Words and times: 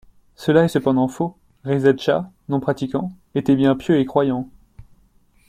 Cela 0.35 0.63
est 0.63 0.67
cependant 0.67 1.07
faux, 1.07 1.35
Reza 1.63 1.95
Chah, 1.95 2.31
non-pratiquant, 2.49 3.11
était 3.35 3.55
bien 3.55 3.75
pieux 3.75 3.99
et 3.99 4.05
croyant. 4.05 4.49